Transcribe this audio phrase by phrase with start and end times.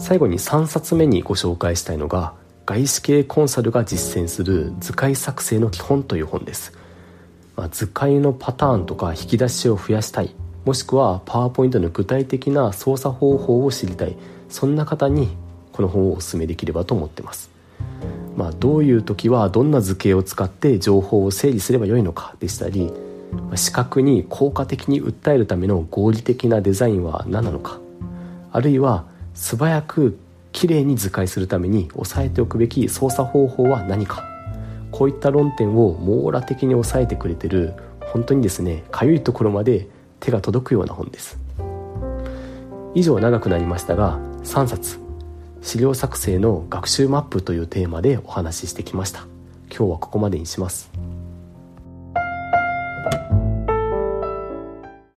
[0.00, 2.32] 最後に3冊目にご紹介したいのが
[2.64, 6.72] 外資系コンサルが実践する図解作成の基本という本です、
[7.54, 14.16] まあ、図解のパターンとか引き出しを増やしたいもしくはパワーポイントの具体的な操作方法を知りたい
[14.48, 15.36] そんな方に
[15.72, 17.50] この本をお勧めできればと思ってます。
[18.36, 22.90] まあ、どういう時はどんな図形を使って情報を整理すればよいのかでしたり
[23.54, 27.80] 視覚に効果的に訴えるための合理的なデザインは何なのか
[28.52, 29.04] あるいは
[29.40, 30.18] 素早く
[30.52, 34.22] きれいに図解するために押さえておくべき操作方法は何か。
[34.90, 39.88] こういった論点を網羅的に押さえてくれてる本当にですねかゆいところまで
[40.20, 41.38] 手が届くような本です。
[42.94, 44.98] 以上長くなりましたが3冊。
[45.62, 49.20] 資料作成の学習マップというテーマでお話ししてきました。
[49.70, 50.90] 今日はここまでにします。